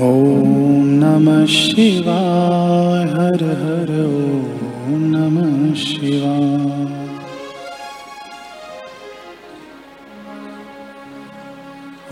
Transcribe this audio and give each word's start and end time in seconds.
ॐ 0.00 0.04
नमः 0.98 1.44
शिवाय 1.52 3.04
हर 3.14 3.42
हर 3.60 3.88
ॐ 4.00 4.98
नमः 5.14 5.72
शिवाय। 5.74 6.92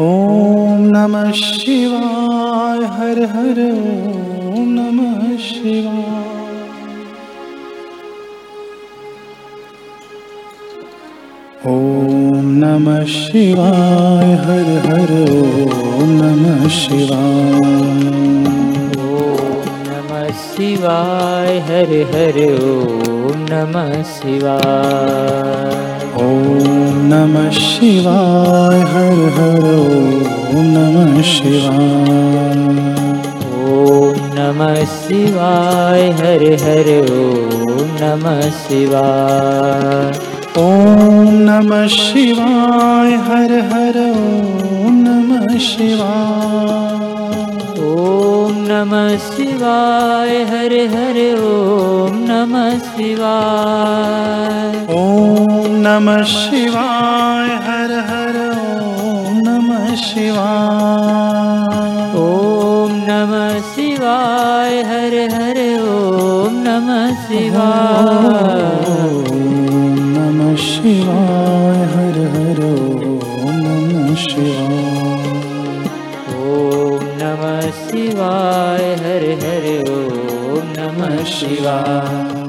ॐ 0.07 0.83
नमः 0.97 1.31
शिवाय 1.43 2.83
हर 2.97 3.23
हर 3.35 3.61
ॐ 3.61 4.67
नमः 4.75 5.37
शिवाय। 5.47 6.35
ॐ 11.67 12.43
नमः 12.65 13.05
शिवाय 13.17 14.35
हर 14.47 14.77
हर 14.89 15.19
ॐ 15.31 15.76
नमः 15.99 16.69
शिवाय। 16.69 17.61
ॐ 18.97 19.31
नमः 19.89 20.29
शिवाय 20.41 21.59
हर 21.69 21.93
हर 22.13 22.39
ॐ 22.47 23.37
नमः 23.51 24.03
शिवाय। 24.13 26.05
ॐ 26.23 26.31
नमः 27.13 27.51
शिवाय 27.51 28.81
हर 28.93 29.19
हर 29.39 29.65
ॐ 30.55 30.65
नमः 30.77 31.21
शिवाय। 31.33 32.57
ॐ 33.67 34.17
नमः 34.39 34.85
शिवाय 34.95 36.11
हर 36.21 36.43
हर 36.65 36.89
ॐ 37.01 37.85
नमः 38.01 38.41
शिवाय 38.63 40.36
ॐ 40.59 41.27
नमः 41.47 41.87
शिवाय 41.93 43.11
हर 43.25 43.53
हर 43.73 43.97
ॐ 44.03 44.93
नमः 45.07 45.59
शिवाय। 45.65 46.95
ॐ 47.87 48.55
नमः 48.69 49.17
शिवाय 49.25 50.33
हर 50.53 50.75
हर 50.95 51.19
ॐ 51.49 52.17
नमः 52.31 52.79
शिवाय। 52.87 54.73
ॐ 54.97 55.77
नमः 55.87 56.23
शिवाय 56.33 57.53
हर 57.69 57.93
हर 58.09 58.41
ॐ 58.47 59.37
नमः 59.49 59.95
शिवाय। 60.07 61.67
ॐ 62.25 62.97
नमः 63.11 63.61
शिवाय 63.75 64.83
हर 64.93 65.15
हर 65.35 65.56
शिवाय 77.73 78.85
हर 79.05 79.25
हर 79.43 79.67
ॐ 79.91 80.75
नमः 80.77 81.23
शिवाय 81.37 82.46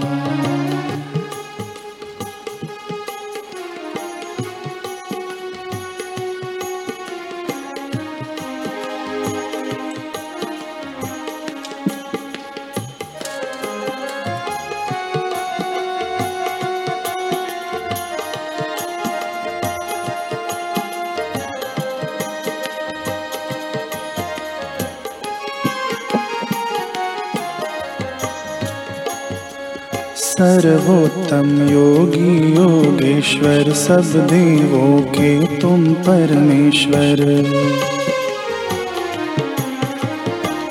सर्वोत्तम 30.41 31.67
योगी 31.67 32.53
योगेश्वर 32.53 33.73
सब 33.73 34.27
देवों 34.27 35.01
के 35.01 35.59
तुम 35.59 35.93
परमेश्वर। 35.93 37.21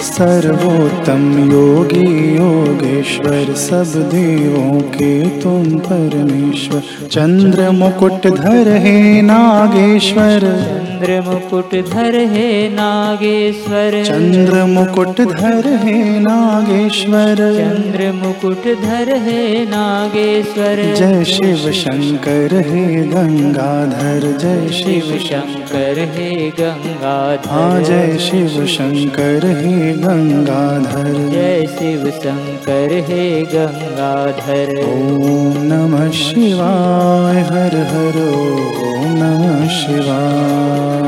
सर्वोत्तम 0.06 1.22
योगी 1.52 2.34
योगेश्वर 2.34 3.52
सब 3.54 3.92
देवों 4.10 4.80
के 4.80 5.40
तुम 5.40 5.78
परमेश्वर। 5.78 7.08
चंद्र 7.12 7.70
मुकुट 7.70 8.26
धर 8.26 8.68
हे 8.76 9.22
नागेश्वर। 9.22 10.40
चन्द्र 10.40 11.20
मुकुट 11.20 11.74
धर 11.90 12.14
हे 12.32 12.68
नागेश्वर। 12.68 14.02
चंद्र 14.04 14.64
मुकुट 14.64 15.20
धर 15.20 15.66
हे 15.84 16.18
नागेश्वर। 16.20 17.34
चन्द्र 17.36 18.12
मुकुट 18.12 18.64
धर 18.82 19.12
हे 19.16 19.64
नागेश्वर। 19.64 20.82
जय 20.94 21.24
शिव 21.24 21.70
शंकर 21.72 22.56
हे 22.68 22.86
गंगाधर 23.06 24.30
जय 24.42 24.68
शिव 24.72 25.18
शङ्कर 25.18 25.98
हे 26.14 26.30
गङ्गाधर 26.60 27.50
हाँ 27.50 27.82
जय 27.82 28.16
शिव 28.20 28.64
शंकर 28.66 29.46
हे 29.60 29.95
गंगाधर। 30.02 31.06
जय 31.32 31.66
शिव 31.74 32.02
शङ्कर 32.22 32.92
हे 33.08 33.24
गङ्गाधर 33.52 34.70
ॐ 34.84 35.56
नमः 35.70 36.04
शिवाय 36.20 37.40
हर 37.50 37.76
हर 37.92 38.18
ॐ 38.24 39.06
नमः 39.20 39.66
शिवाय। 39.78 41.06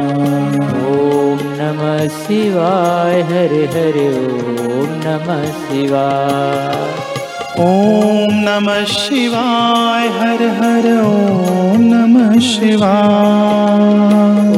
ॐ 0.93 1.45
नमः 1.61 2.07
शिवाय 2.19 3.21
हर 3.31 3.55
हर 3.75 3.99
ॐ 4.07 4.89
नमः 5.05 5.45
शिवाय। 5.63 7.07
ॐ 7.61 8.35
नमः 8.47 8.85
शिवाय 8.95 10.09
हर 10.19 10.43
हर 10.61 10.87
ॐ 10.97 11.81
नमः 11.93 12.39
शिवाय। 12.51 13.87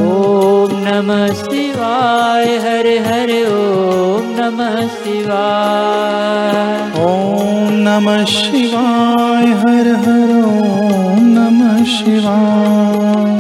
ॐ 0.01 0.60
नमः 0.85 1.23
शिवाय 1.39 2.49
हर 2.65 2.87
हर 3.07 3.31
ॐ 3.31 4.29
नमः 4.37 4.77
शिवाय। 4.97 6.57
ॐ 7.05 7.69
नमः 7.87 8.25
शिवाय 8.35 9.47
हर 9.63 9.89
हर 10.05 10.31
ॐ 10.39 11.21
नमः 11.37 11.85
शिवाय। 11.95 13.35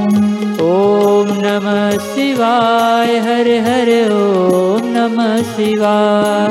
ॐ 0.68 1.32
नमः 1.44 1.82
शिवाय 2.10 3.12
हर 3.28 3.48
हर 3.68 3.90
ॐ 4.12 4.92
नमः 4.96 5.32
शिवाय। 5.52 6.48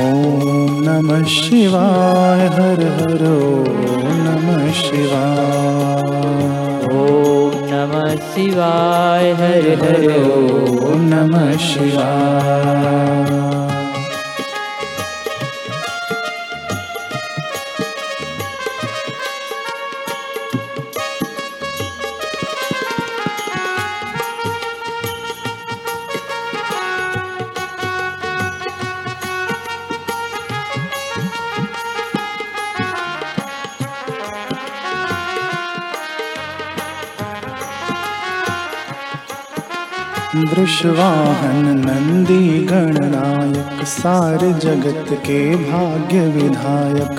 ॐ 0.00 0.06
नमः 0.86 1.24
शिवाय 1.36 2.46
हर 2.58 2.80
हर 3.00 3.22
ॐ 3.30 3.38
नमः 4.26 4.72
शिवाय। 4.82 5.88
ॐ 5.88 5.89
शिवाय 8.34 9.32
हर 9.40 9.68
हर 9.82 10.06
ॐ 10.90 11.08
नमः 11.10 11.56
शिवाय 11.66 13.29
वृषवाहन 40.34 41.64
नंदी 41.86 42.66
गणनायक 42.66 43.84
सार 43.84 44.38
जगत 44.58 45.08
के 45.26 45.56
भाग्य 45.56 46.20
विधायक। 46.26 47.18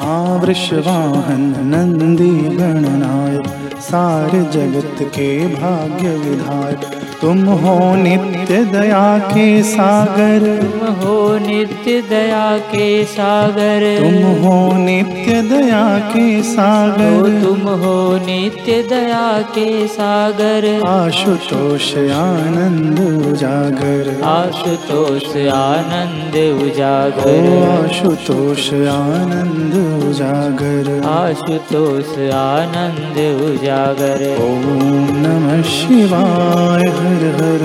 हाँ 0.00 0.38
वृषवाहन 0.38 1.44
नंदी 1.66 2.56
गणनायक 2.56 3.78
सार 3.80 4.30
जगत 4.50 5.02
के 5.02 5.46
भाग्य 5.46 6.16
विधायक 6.16 6.90
तुम 7.24 7.44
हो 7.44 7.94
नित्य 7.94 8.64
दया 8.64 9.18
के 9.18 9.62
सागर। 9.62 10.62
तुम 10.62 10.94
हो 10.94 11.38
नित्य 11.38 12.02
दया 12.10 12.58
के 12.58 13.04
सागर। 13.04 13.98
तुम 13.98 14.44
हो 14.44 14.72
नित्य 14.72 15.42
दया 15.42 15.98
के 15.98 16.42
सागर। 16.42 17.44
तुम 17.44 17.60
हो 17.60 18.16
नित्य 18.16 18.82
दया 18.82 19.42
के 19.42 19.86
सागर। 19.86 20.82
आशुतोष 20.88 21.94
आनंद 21.98 23.26
उजागर। 23.26 24.22
आशुतोष 24.24 25.36
आनंद 25.46 26.62
उजागर। 26.62 27.60
आशुतोष 27.84 28.68
आनंद 28.74 30.04
उजागर। 30.04 31.02
आशुतोष 31.08 32.18
आनंद 32.34 33.16
उजागर। 33.42 34.36
ओम 34.40 34.84
नमः 35.16 35.62
शिवाय। 35.62 37.13
हर 37.14 37.62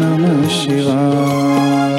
नमः 0.00 0.48
शिवाय। 0.48 1.94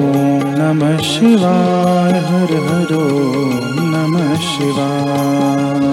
नमः 0.60 0.98
शिवाय 1.10 2.14
हर 2.30 2.54
हर 2.68 2.94
ॐ 2.96 3.76
नमः 3.92 4.32
शिवाय। 4.46 5.84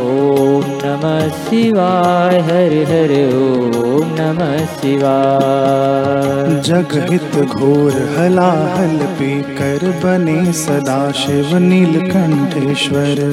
ॐ 0.00 0.66
नमः 0.82 1.28
शिवाय 1.44 2.40
हर 2.48 2.74
हर 2.90 3.14
ॐ 3.20 4.02
नमः 4.18 4.56
शिवाय। 4.80 6.60
जगहित 6.70 7.38
घोर 7.46 8.00
हलाहल 8.18 8.98
पीकर 9.20 9.90
बने 10.04 10.40
सदा 10.64 11.00
शिव 11.22 11.56
नीलकंठेश्वर 11.70 13.24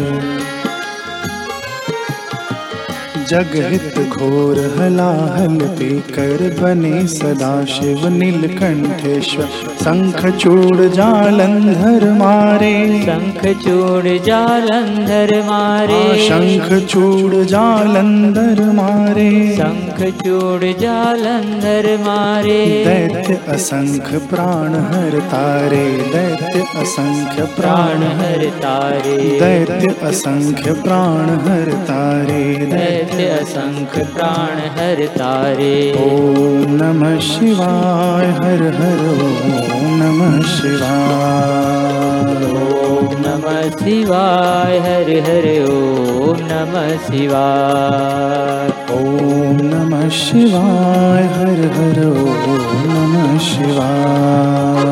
जगहित 3.31 4.09
घोर 4.09 4.57
हलाहल 4.79 5.59
पीकर 5.59 6.61
बने 6.61 7.07
सदा 7.07 7.65
शिव 7.65 8.07
नीलकंठेश्वर। 8.07 9.45
शंख 9.81 10.35
चूड़ 10.35 10.77
जालंधर 10.77 12.11
मारे। 12.11 13.03
शंख 13.05 13.57
चूड़ 13.63 14.25
जालंधर 14.25 15.41
मारे। 15.41 16.27
शंख 16.27 16.87
चूड़ 16.87 17.35
जालंधर 17.45 18.61
मारे। 18.63 19.55
शंख 19.55 20.13
चूड़ 20.23 20.63
जालंधर 20.63 21.97
मारे। 22.01 22.83
दैत्य 22.85 23.39
असंख्य 23.47 24.17
प्राण 24.17 24.69
हर 24.69 25.19
तारे। 25.19 25.85
दैत्य 25.85 26.59
असंख्य 26.59 27.43
प्राण 27.43 27.81
प्राण 27.81 28.03
हर 28.03 28.45
तारे। 28.45 29.17
दैत्य 29.39 29.95
असंख्य 30.03 30.73
प्राण 30.73 31.29
हर 31.29 31.73
तारे। 31.73 32.55
दैत्य 32.55 33.20
असंख्य 33.29 34.03
प्राण 34.15 34.59
हर 34.77 34.99
तारे 35.17 35.75
ॐ 35.97 36.75
नमः 36.81 37.17
शिवाय 37.27 38.25
हर 38.41 38.61
हर 38.79 39.01
ॐ 39.11 39.85
नमः 40.01 40.39
शिवाय। 40.53 42.45
ॐ 42.61 43.15
नमः 43.25 43.61
शिवाय 43.81 44.77
हर 44.85 45.09
हर 45.27 45.47
ॐ 45.71 46.41
नमः 46.51 46.89
शिवाय। 47.07 48.69
ॐ 48.97 49.61
नमः 49.73 50.07
शिवाय 50.21 51.23
हर 51.35 51.59
हर 51.77 51.99
ॐ 52.05 52.63
नमः 52.93 53.37
शिवाय। 53.49 54.85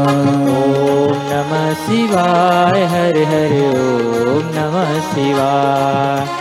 ॐ 0.58 1.16
नमः 1.31 1.74
शिवाय 1.86 2.86
हर 2.96 3.24
हर 3.31 3.58
ॐ 3.70 4.54
नमः 4.58 5.00
शिवाय 5.14 6.38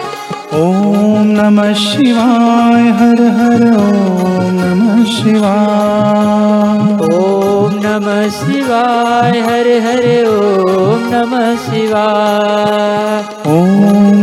ॐ 0.58 1.26
नमः 1.38 1.72
शिवाय 1.81 2.87
हर 2.99 3.20
हर 3.34 3.62
ॐ 3.81 4.49
नमः 4.55 5.05
शिवाय। 5.10 6.81
ॐ 7.08 7.76
नमः 7.84 8.22
शिवाय 8.38 9.38
हर 9.49 9.69
हर 9.84 10.06
ॐ 10.31 11.05
नमः 11.12 11.46
शिवाय। 11.66 13.22
ॐ 13.52 13.60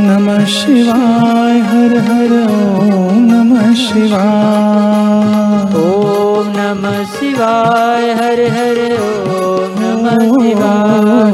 नमः 0.07 0.43
शिवाय 0.55 1.55
हर 1.71 1.93
हर 2.09 2.33
ॐ 2.41 3.23
नमः 3.31 3.73
शिवाय। 3.85 5.73
ॐ 5.85 6.51
नमः 6.57 6.97
शिवाय 7.15 8.05
हर 8.21 8.39
हर 8.57 8.79
ॐ 8.99 9.79
नमः 9.79 10.19
शिवाय। 10.35 11.33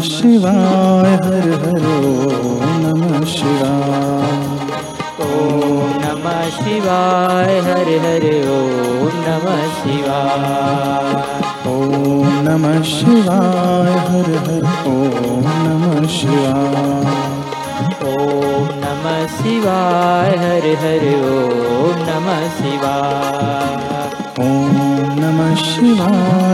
ॐ 0.00 0.85
शिवाय 6.86 7.54
हर 7.66 7.88
हर 8.02 8.24
ॐ 8.54 9.14
नमः 9.22 9.62
शिवाय। 9.76 11.14
ॐ 11.70 12.36
नमः 12.46 12.76
शिवाय 12.90 13.90
हर 14.10 14.28
हर 14.44 14.66
ॐ 14.90 15.48
नमः 15.64 16.06
शिवाय। 16.16 17.10
ॐ 18.10 18.70
नमः 18.84 19.18
शिवाय 19.36 20.30
हर 20.44 20.66
हर 20.84 21.06
ॐ 21.16 22.06
नमः 22.08 22.42
शिवाय। 22.58 24.06
ॐ 24.46 25.20
नमः 25.20 25.54
शिवाय 25.66 26.45